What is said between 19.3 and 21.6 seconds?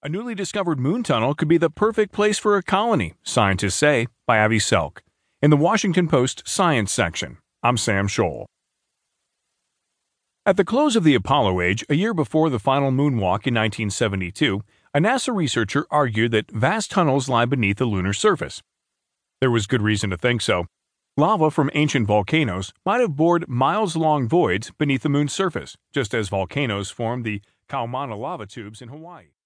There was good reason to think so. Lava